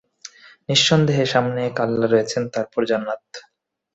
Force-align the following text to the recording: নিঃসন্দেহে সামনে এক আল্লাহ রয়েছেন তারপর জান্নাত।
নিঃসন্দেহে 0.69 1.25
সামনে 1.33 1.59
এক 1.65 1.75
আল্লাহ 1.85 2.07
রয়েছেন 2.07 2.43
তারপর 2.53 2.81
জান্নাত। 2.85 3.23